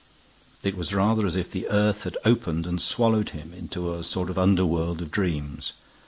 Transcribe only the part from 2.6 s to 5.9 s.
and swallowed him into a sort of underworld of dreams.